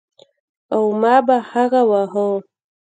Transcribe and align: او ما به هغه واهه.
او 0.75 0.83
ما 1.01 1.15
به 1.25 1.35
هغه 1.51 1.81
واهه. 1.89 2.27